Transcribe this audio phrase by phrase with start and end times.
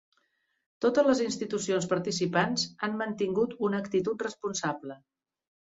[0.85, 4.99] Totes les institucions participants han mantingut una actitud responsable.